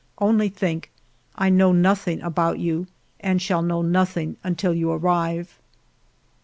[0.17, 0.89] Only think,
[1.35, 2.87] I know nothing about you
[3.19, 5.59] and shall know nothing until you arrive